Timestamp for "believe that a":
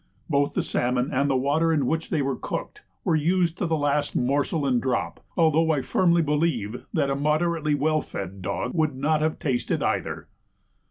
6.23-7.15